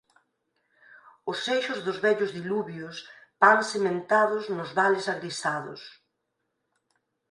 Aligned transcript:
Os 1.31 1.37
seixos 1.47 1.79
dos 1.85 1.97
vellos 2.05 2.31
diluvios, 2.37 2.95
Pans 3.41 3.65
sementados 3.73 4.43
nos 4.57 4.69
vales 4.79 5.05
agrisados. 5.13 5.81